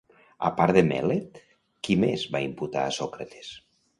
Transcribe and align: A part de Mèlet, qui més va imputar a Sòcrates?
A 0.47 0.49
part 0.59 0.73
de 0.77 0.81
Mèlet, 0.87 1.37
qui 1.87 1.97
més 2.05 2.25
va 2.37 2.43
imputar 2.49 2.87
a 2.87 2.97
Sòcrates? 2.99 3.55